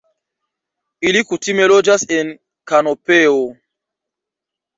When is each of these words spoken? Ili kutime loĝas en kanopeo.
Ili 1.09 1.21
kutime 1.31 1.67
loĝas 1.73 2.07
en 2.17 2.33
kanopeo. 2.73 3.37